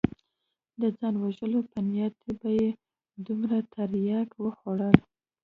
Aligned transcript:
د 0.81 0.81
ځان 0.97 1.15
وژلو 1.23 1.59
په 1.71 1.79
نيت 1.89 2.15
به 2.39 2.49
يې 2.59 2.69
دومره 3.25 3.57
ترياک 3.73 4.29
وخوړل. 4.43 4.97